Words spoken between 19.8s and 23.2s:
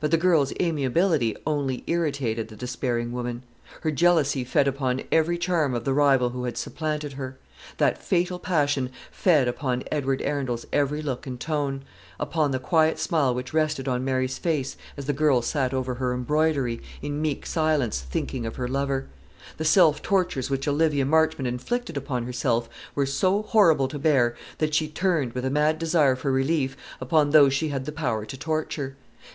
tortures which Olivia Marchmont inflicted upon herself were